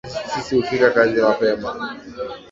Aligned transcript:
Sisi 0.29 0.55
hufika 0.55 0.91
kazi 0.93 1.21
mapema 1.21 1.95